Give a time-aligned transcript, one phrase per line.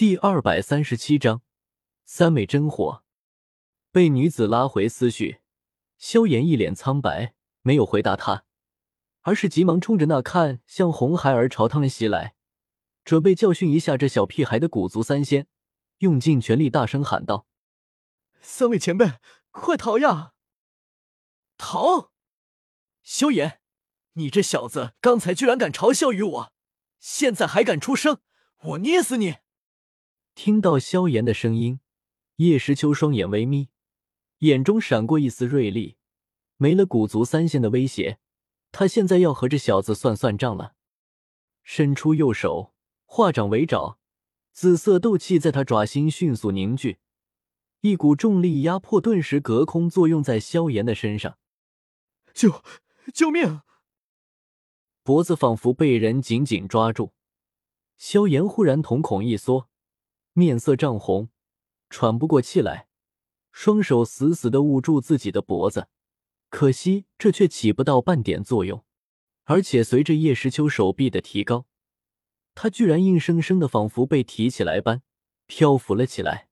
[0.00, 1.42] 第二百三十七章，
[2.06, 3.04] 三昧真火。
[3.92, 5.42] 被女子拉回思绪，
[5.98, 8.46] 萧炎一脸苍白，没有回答她，
[9.20, 12.34] 而是急忙冲着那看向红孩儿朝他们袭来，
[13.04, 15.46] 准备教训一下这小屁孩的古族三仙，
[15.98, 17.46] 用尽全力大声喊道
[18.40, 19.18] ：“三位前辈，
[19.50, 20.32] 快逃呀！
[21.58, 22.12] 逃！
[23.02, 23.60] 萧炎，
[24.14, 26.52] 你这小子刚才居然敢嘲笑于我，
[26.98, 28.22] 现在还敢出声，
[28.62, 29.40] 我捏死你！”
[30.42, 31.80] 听到萧炎的声音，
[32.36, 33.68] 叶时秋双眼微眯，
[34.38, 35.98] 眼中闪过一丝锐利。
[36.56, 38.18] 没了古族三仙的威胁，
[38.72, 40.72] 他现在要和这小子算算账了。
[41.62, 42.72] 伸出右手，
[43.04, 43.98] 化掌为爪，
[44.50, 47.00] 紫色斗气在他爪心迅速凝聚，
[47.82, 51.36] 一股重力压迫顿时隔空作用在萧炎的身上。
[52.32, 52.62] 救
[53.12, 53.60] 救命！
[55.02, 57.12] 脖子仿佛被人紧紧抓住，
[57.98, 59.68] 萧炎忽然瞳孔一缩。
[60.40, 61.28] 面色涨红，
[61.90, 62.88] 喘不过气来，
[63.52, 65.88] 双手死死的捂住自己的脖子。
[66.48, 68.82] 可惜这却起不到半点作用，
[69.44, 71.66] 而且随着叶时秋手臂的提高，
[72.54, 75.02] 他居然硬生生的仿佛被提起来般
[75.46, 76.48] 漂浮了起来。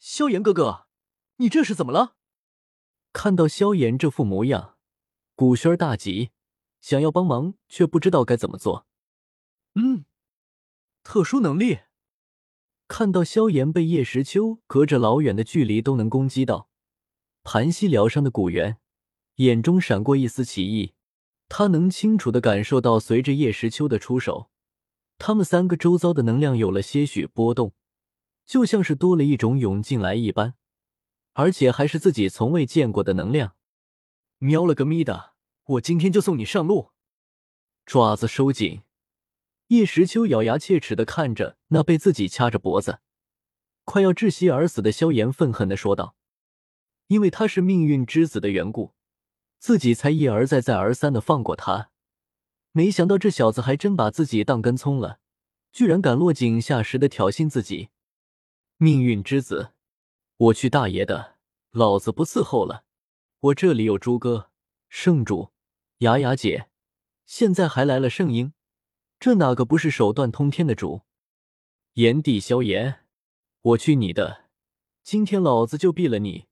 [0.00, 0.88] 萧炎哥哥，
[1.36, 2.16] 你这是怎么了？
[3.12, 4.76] 看到萧炎这副模样，
[5.36, 6.32] 古轩大急，
[6.80, 8.86] 想要帮忙却不知道该怎么做。
[9.76, 10.04] 嗯，
[11.04, 11.85] 特殊能力。
[12.88, 16.68] 看到萧炎被叶时秋隔着老远的距离都能攻击到，
[17.42, 18.78] 盘膝疗伤的古元
[19.36, 20.94] 眼中闪过一丝奇异。
[21.48, 24.50] 他能清楚的感受到，随着叶时秋的出手，
[25.18, 27.72] 他们三个周遭的能量有了些许波动，
[28.44, 30.54] 就像是多了一种涌进来一般，
[31.34, 33.54] 而且还是自己从未见过的能量。
[34.38, 35.34] 喵了个咪的！
[35.64, 36.90] 我今天就送你上路！
[37.84, 38.82] 爪子收紧。
[39.68, 43.00] 叶时秋咬牙切齿的看着那被自己掐着脖子、
[43.84, 46.14] 快要窒息而死的萧炎，愤恨的说道
[47.08, 48.94] ：“因为他是命运之子的缘故，
[49.58, 51.90] 自己才一而再、再而三的放过他。
[52.70, 55.18] 没想到这小子还真把自己当根葱了，
[55.72, 57.88] 居然敢落井下石的挑衅自己。
[58.76, 59.72] 命运之子，
[60.36, 61.36] 我去大爷的！
[61.72, 62.84] 老子不伺候了！
[63.40, 64.50] 我这里有朱哥、
[64.88, 65.50] 圣主、
[65.98, 66.68] 雅雅姐，
[67.26, 68.52] 现在还来了圣婴。”
[69.18, 71.02] 这哪个不是手段通天的主？
[71.94, 73.06] 炎帝萧炎，
[73.62, 74.44] 我去你的！
[75.02, 76.46] 今天老子就毙了你！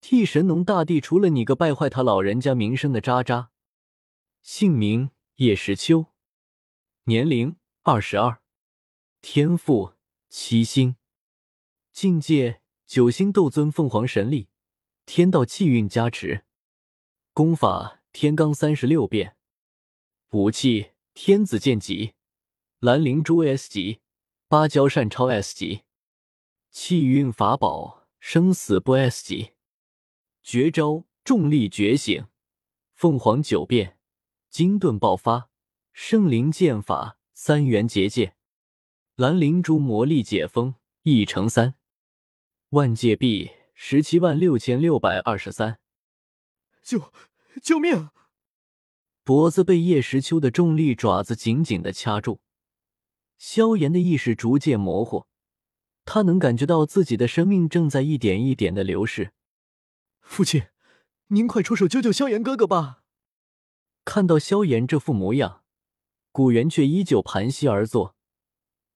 [0.00, 3.50] 替神农大帝除了你个败坏他老人家名声的渣渣。
[4.42, 6.06] 姓名：叶时秋，
[7.04, 8.40] 年龄：二十二，
[9.20, 9.94] 天赋：
[10.28, 10.94] 七星，
[11.92, 14.48] 境界：九星斗尊凤凰神力，
[15.04, 16.44] 天道气运加持，
[17.32, 19.36] 功法：天罡三十六变，
[20.30, 20.92] 武器。
[21.20, 22.14] 天子剑戟，
[22.78, 23.98] 蓝灵珠 S 级，
[24.46, 25.82] 芭蕉扇超 S 级，
[26.70, 29.50] 气运法宝生死不 S 级，
[30.44, 32.28] 绝招重力觉醒，
[32.94, 33.98] 凤凰九变，
[34.48, 35.50] 金盾爆发，
[35.92, 38.36] 圣灵剑法三元结界，
[39.16, 41.74] 蓝灵珠魔力解封一乘三，
[42.68, 45.80] 万界币十七万六千六百二十三，
[46.80, 47.12] 救
[47.60, 48.08] 救命！
[49.28, 52.40] 脖子被叶时秋的重力爪子紧紧的掐住，
[53.36, 55.26] 萧炎的意识逐渐模糊，
[56.06, 59.32] 他能感觉到自己的生命正在一点一点的流逝。
[60.22, 60.68] 父亲，
[61.26, 63.02] 您快出手救救萧炎哥哥吧！
[64.06, 65.62] 看到萧炎这副模样，
[66.32, 68.16] 古元却依旧盘膝而坐，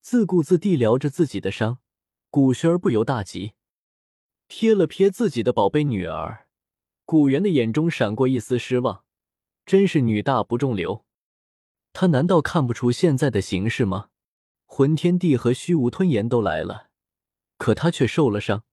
[0.00, 1.80] 自顾自地疗着自己的伤。
[2.30, 3.52] 古轩儿不由大急，
[4.48, 6.46] 瞥了瞥自己的宝贝女儿，
[7.04, 9.04] 古元的眼中闪过一丝失望。
[9.64, 11.04] 真是女大不中留，
[11.92, 14.08] 他难道看不出现在的形势吗？
[14.66, 16.88] 魂天帝和虚无吞炎都来了，
[17.58, 18.64] 可他却受了伤，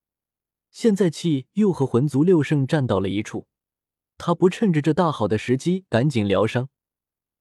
[0.71, 3.47] 现在气又和魂族六圣站到了一处，
[4.17, 6.69] 他不趁着这大好的时机赶紧疗伤，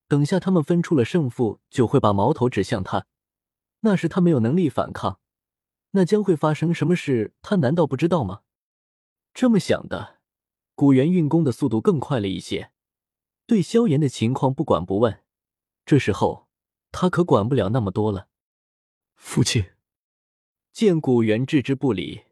[0.08, 3.06] 等下他们分出了胜负，就会把矛头指向他，
[3.80, 5.20] 那时他没有能力反抗，
[5.92, 7.32] 那将会发生什么事？
[7.40, 8.42] 他难道不知道吗？
[9.32, 10.18] 这么想的，
[10.74, 12.72] 古元运功的速度更快了一些。
[13.48, 15.24] 对萧炎的情况不管不问，
[15.86, 16.48] 这时候
[16.92, 18.28] 他可管不了那么多了。
[19.16, 19.70] 父亲
[20.70, 22.24] 见古元置之不理，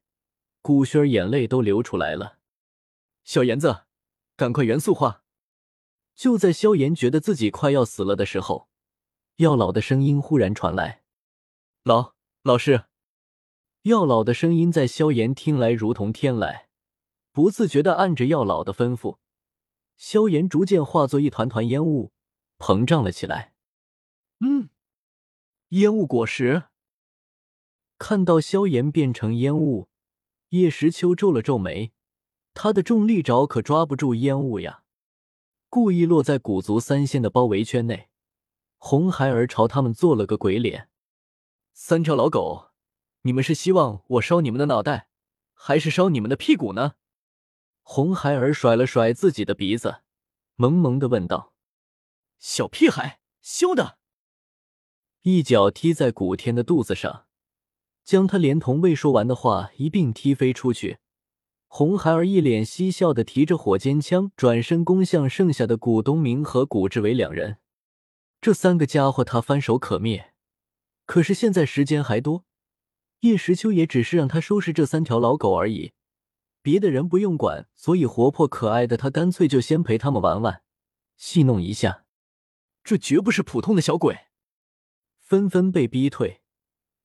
[0.61, 2.37] 古轩眼泪都流出来了。
[3.25, 3.85] 小炎子，
[4.37, 5.23] 赶快元素化！
[6.15, 8.69] 就在萧炎觉得自己快要死了的时候，
[9.37, 11.03] 药老的声音忽然传来
[11.83, 12.85] ：“老老师。”
[13.85, 16.67] 药老的声音在萧炎听来如同天籁，
[17.33, 19.17] 不自觉的按着药老的吩咐。
[19.97, 22.13] 萧炎逐渐化作一团团烟雾，
[22.59, 23.55] 膨胀了起来。
[24.41, 24.69] 嗯，
[25.69, 26.65] 烟雾果实。
[27.99, 29.89] 看到萧炎变成烟雾，
[30.51, 31.93] 叶时秋皱了皱眉，
[32.53, 34.83] 他的重力爪可抓不住烟雾呀，
[35.71, 38.11] 故意落在古族三仙的包围圈内。
[38.77, 40.91] 红孩儿朝他们做了个鬼脸。
[41.73, 42.73] 三条老狗，
[43.23, 45.09] 你们是希望我烧你们的脑袋，
[45.55, 46.97] 还是烧你们的屁股呢？
[47.89, 50.01] 红孩儿甩了甩自己的鼻子，
[50.57, 51.55] 萌萌的问道
[52.41, 53.97] ：“小屁孩，羞的！”
[55.23, 57.27] 一脚踢在古天的肚子上，
[58.03, 60.99] 将他连同未说完的话一并踢飞出去。
[61.69, 67.59] 红孩儿一脸嬉笑的提着火尖枪，转身攻向剩下的古东明和古志伟两人。
[68.41, 70.35] 这三个家伙他翻手可灭，
[71.05, 72.45] 可是现在时间还多，
[73.21, 75.93] 叶时秋也只是让他收拾这三条老狗而已，
[76.67, 77.69] 别的人不用管。
[77.77, 80.63] 所以活泼可爱的他干脆就先陪他们玩玩，
[81.17, 82.07] 戏弄一下。
[82.83, 84.23] 这绝不是普通的小鬼。
[85.21, 86.41] 纷纷被逼退，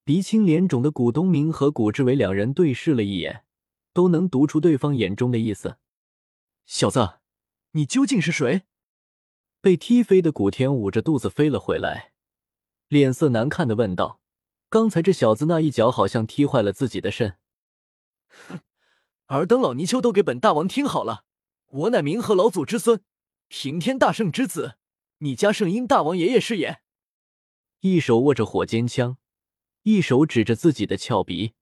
[0.03, 3.45] 鼻青脸肿的古东明和古志伟两人对视了一眼，
[3.93, 5.77] 都能读出对方眼中的意思。
[6.65, 7.19] 小子，
[7.73, 8.63] 你究竟是谁？
[9.61, 12.13] 被踢飞的古天捂着肚子飞了回来，
[12.87, 14.21] 脸色难看的问道
[14.69, 17.37] ：“刚才这小子那一脚好像踢坏了自己的肾。”
[19.37, 21.23] 尔等老泥鳅都给本大王听好了，
[21.67, 23.01] 我乃冥河老祖之孙，
[23.47, 24.75] 平天大圣之子，
[25.19, 26.81] 你家圣婴大王爷爷是也。
[27.79, 29.17] 一手握着火尖枪，
[29.83, 31.53] 一手指着自己的俏鼻，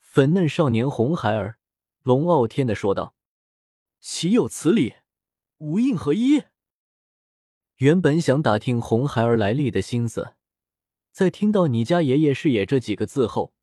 [0.00, 1.60] 粉嫩少年红孩儿
[2.02, 3.14] 龙傲天的说道
[4.02, 4.94] ：“岂有此理！
[5.58, 6.42] 无印合一。”
[7.78, 10.34] 原本想打听红孩儿来历的心思，
[11.12, 13.54] 在听到“你家爷爷是也”这几个字后，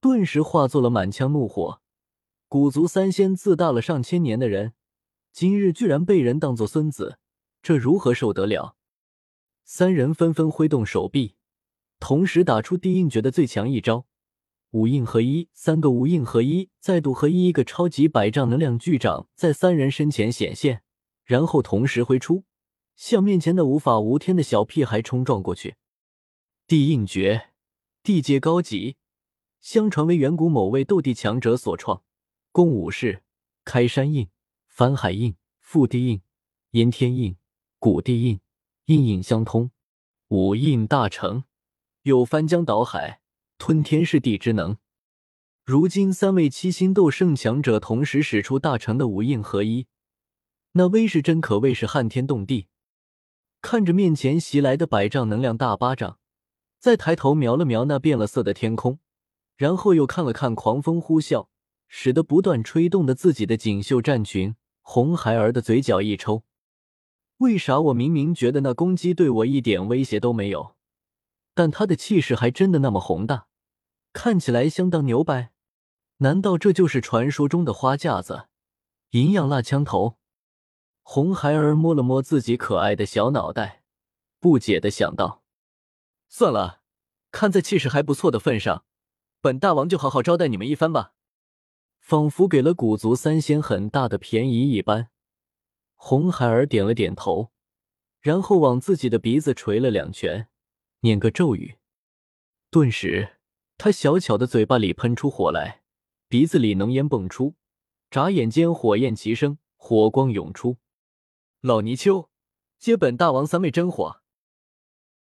[0.00, 1.80] 顿时化作了满腔怒火。
[2.48, 4.74] 古族三仙自大了上千年的人，
[5.32, 7.18] 今日居然被人当作孙子，
[7.60, 8.76] 这如何受得了？
[9.64, 11.34] 三人纷纷挥动手臂，
[11.98, 14.06] 同时打出地印诀的最强一招——
[14.70, 15.48] 五印合一。
[15.52, 20.82] 三个五印合一再度合一，一个超级百丈能量巨掌在三人身前显现，
[21.24, 22.44] 然后同时挥出，
[22.94, 25.74] 向面前的无法无天的小屁孩冲撞过去。
[26.68, 27.48] 地印诀，
[28.04, 28.98] 地阶高级，
[29.58, 32.04] 相传为远古某位斗帝强者所创，
[32.56, 33.22] 共五式：
[33.66, 34.30] 开山印、
[34.66, 36.22] 翻海印、覆地印、
[36.70, 37.36] 阴天印、
[37.78, 38.40] 古地印。
[38.86, 39.72] 印印相通，
[40.28, 41.44] 五印大成，
[42.04, 43.20] 有翻江倒海、
[43.58, 44.78] 吞天噬地之能。
[45.66, 49.86] 如今三位七星斗圣强者同时使出大成的五印合一，
[50.72, 52.68] 那威势真可谓是撼天动地。
[53.60, 56.18] 看着面前袭来的百丈能量大巴掌，
[56.78, 58.98] 再抬头瞄了瞄那变了色的天空，
[59.58, 61.48] 然后又看了看狂风呼啸，
[61.88, 66.44] 使得不断吹动的自己的锦绣战裙，红孩儿的嘴角一抽。
[67.38, 70.76] 为啥我明明觉得那公鸡对我一点威胁都没有，
[71.54, 73.48] 但他的气势还真的那么宏大，
[74.12, 75.52] 看起来相当牛掰？
[76.18, 78.48] 难道这就是传说中的花架子、
[79.10, 80.16] 营养辣枪头？
[81.02, 83.82] 红孩儿摸了摸自己可爱的小脑袋，
[84.40, 85.42] 不解的想到：
[86.28, 86.80] 算了，
[87.30, 88.84] 看在气势还不错的份上，
[89.42, 91.12] 本大王就好好招待你们一番吧。
[92.06, 95.08] 仿佛给了古族三仙很大的便宜一般。
[95.96, 97.50] 红孩儿点了点头，
[98.20, 100.46] 然后往自己的鼻子捶了两拳，
[101.00, 101.78] 念个咒语。
[102.70, 103.38] 顿时，
[103.76, 105.82] 他小巧的嘴巴里喷出火来，
[106.28, 107.56] 鼻子里浓烟迸出，
[108.08, 110.76] 眨眼间火焰齐升，火光涌出。
[111.60, 112.30] 老泥鳅，
[112.78, 114.22] 接本大王三昧真火！